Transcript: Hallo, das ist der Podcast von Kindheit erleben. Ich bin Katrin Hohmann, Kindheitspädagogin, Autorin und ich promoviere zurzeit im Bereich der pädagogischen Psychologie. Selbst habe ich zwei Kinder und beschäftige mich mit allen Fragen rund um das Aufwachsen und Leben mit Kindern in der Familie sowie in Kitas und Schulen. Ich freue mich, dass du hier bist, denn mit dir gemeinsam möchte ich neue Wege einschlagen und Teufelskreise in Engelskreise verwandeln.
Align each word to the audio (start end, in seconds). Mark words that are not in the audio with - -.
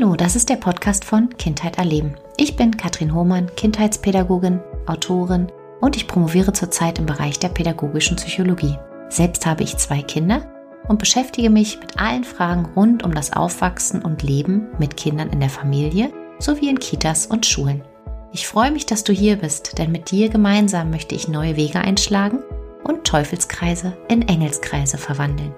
Hallo, 0.00 0.14
das 0.14 0.36
ist 0.36 0.48
der 0.48 0.54
Podcast 0.56 1.04
von 1.04 1.28
Kindheit 1.38 1.76
erleben. 1.76 2.14
Ich 2.36 2.54
bin 2.54 2.76
Katrin 2.76 3.12
Hohmann, 3.12 3.50
Kindheitspädagogin, 3.56 4.60
Autorin 4.86 5.50
und 5.80 5.96
ich 5.96 6.06
promoviere 6.06 6.52
zurzeit 6.52 7.00
im 7.00 7.06
Bereich 7.06 7.40
der 7.40 7.48
pädagogischen 7.48 8.14
Psychologie. 8.14 8.78
Selbst 9.08 9.44
habe 9.44 9.64
ich 9.64 9.76
zwei 9.76 10.02
Kinder 10.02 10.46
und 10.86 11.00
beschäftige 11.00 11.50
mich 11.50 11.80
mit 11.80 11.98
allen 11.98 12.22
Fragen 12.22 12.66
rund 12.76 13.02
um 13.02 13.12
das 13.12 13.32
Aufwachsen 13.32 14.00
und 14.00 14.22
Leben 14.22 14.68
mit 14.78 14.96
Kindern 14.96 15.30
in 15.30 15.40
der 15.40 15.50
Familie 15.50 16.12
sowie 16.38 16.68
in 16.68 16.78
Kitas 16.78 17.26
und 17.26 17.44
Schulen. 17.44 17.82
Ich 18.30 18.46
freue 18.46 18.70
mich, 18.70 18.86
dass 18.86 19.02
du 19.02 19.12
hier 19.12 19.34
bist, 19.34 19.78
denn 19.78 19.90
mit 19.90 20.12
dir 20.12 20.28
gemeinsam 20.28 20.90
möchte 20.90 21.16
ich 21.16 21.26
neue 21.26 21.56
Wege 21.56 21.80
einschlagen 21.80 22.38
und 22.84 23.02
Teufelskreise 23.02 23.96
in 24.08 24.22
Engelskreise 24.28 24.96
verwandeln. 24.96 25.52